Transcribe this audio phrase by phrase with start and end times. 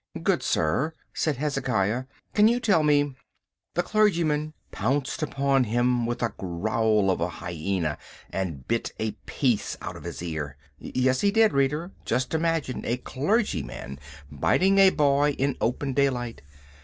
[0.23, 3.15] "Good sir," said Hezekiah, "can you tell me—"
[3.75, 7.99] The clergyman pounced upon him with a growl of a hyena,
[8.31, 10.57] and bit a piece out of his ear.
[10.79, 11.91] Yes, he did, reader.
[12.03, 13.99] Just imagine a clergyman
[14.31, 16.41] biting a boy in open daylight!